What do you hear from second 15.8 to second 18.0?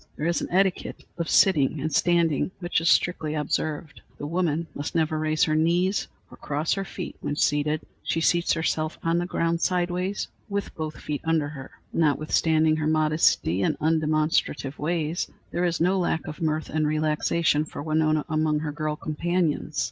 lack of mirth and relaxation for